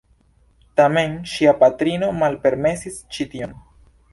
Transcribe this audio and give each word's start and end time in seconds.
Tamen 0.79 1.13
ŝia 1.33 1.53
patrino 1.65 2.09
malpermesis 2.23 2.99
ĉi-tion. 3.15 3.55